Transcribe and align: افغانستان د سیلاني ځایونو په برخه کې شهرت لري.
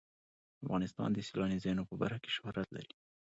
افغانستان 0.63 1.09
د 1.13 1.19
سیلاني 1.27 1.57
ځایونو 1.63 1.83
په 1.89 1.95
برخه 2.01 2.19
کې 2.23 2.33
شهرت 2.37 2.67
لري. 2.75 2.91